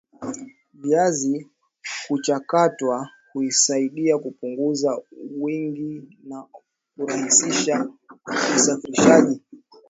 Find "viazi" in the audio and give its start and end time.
0.73-1.49